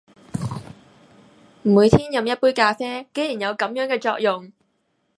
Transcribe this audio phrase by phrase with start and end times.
[1.61, 4.51] 每天飲一杯咖啡，竟然有噉樣嘅作用！